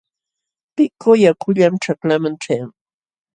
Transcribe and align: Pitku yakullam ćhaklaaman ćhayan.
Pitku 0.75 1.11
yakullam 1.23 1.73
ćhaklaaman 1.83 2.35
ćhayan. 2.41 2.71